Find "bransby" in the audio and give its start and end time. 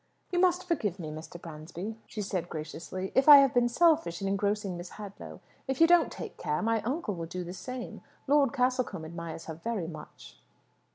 1.39-1.95